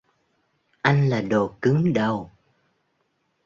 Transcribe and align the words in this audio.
anh 0.81 1.09
là 1.09 1.21
đồ 1.21 1.55
cứng 1.61 1.93
đầu 1.93 2.29